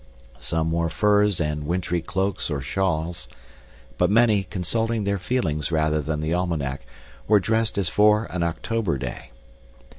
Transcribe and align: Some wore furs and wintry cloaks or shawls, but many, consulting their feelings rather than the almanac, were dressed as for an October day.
Some 0.39 0.71
wore 0.71 0.89
furs 0.89 1.39
and 1.39 1.67
wintry 1.67 2.01
cloaks 2.01 2.49
or 2.49 2.59
shawls, 2.59 3.27
but 3.99 4.09
many, 4.09 4.41
consulting 4.41 5.03
their 5.03 5.19
feelings 5.19 5.71
rather 5.71 6.01
than 6.01 6.21
the 6.21 6.33
almanac, 6.33 6.87
were 7.27 7.39
dressed 7.39 7.77
as 7.77 7.87
for 7.87 8.25
an 8.31 8.41
October 8.41 8.97
day. 8.97 9.29